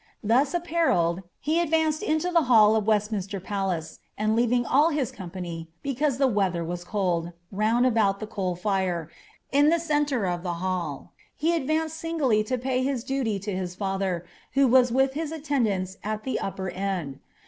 Thus 0.23 0.55
apparelietl, 0.55 1.21
he 1.39 1.59
advanced 1.59 2.01
into 2.01 2.31
the 2.31 2.45
hall 2.45 2.75
of 2.75 2.87
Westminster 2.87 3.39
Palace,' 3.39 3.99
and 4.17 4.35
leaving 4.35 4.65
all 4.65 4.89
his 4.89 5.11
com 5.11 5.29
pany, 5.29 5.67
because 5.83 6.17
the 6.17 6.25
weather 6.25 6.63
was 6.65 6.83
cold, 6.83 7.25
^^ 7.27 7.33
round 7.51 7.85
about 7.85 8.19
the 8.19 8.25
coal 8.25 8.57
iire^' 8.57 9.09
in 9.51 9.69
the 9.69 9.77
centre 9.79 10.25
of 10.25 10.41
the 10.41 10.53
hall, 10.55 11.11
he 11.35 11.55
advanced 11.55 11.97
singly 11.97 12.43
to 12.45 12.57
pay 12.57 12.81
his 12.81 13.03
duty 13.03 13.37
to 13.37 13.55
his 13.55 13.75
father, 13.75 14.25
who 14.53 14.67
was 14.67 14.91
with 14.91 15.13
his 15.13 15.31
attendants 15.31 15.97
at 16.03 16.23
the 16.23 16.39
upper 16.39 16.71
end. 16.71 17.19